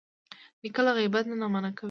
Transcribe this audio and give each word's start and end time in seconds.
نیکه 0.63 0.81
له 0.85 0.91
غیبت 0.97 1.25
نه 1.41 1.47
منع 1.53 1.69
کوي. 1.75 1.79